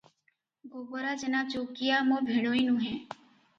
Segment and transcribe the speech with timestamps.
[0.75, 2.93] ଗୋବରା ଜେନା ଚୌକିଆ ମୋ ଭିଣୋଇ ନୁହେଁ।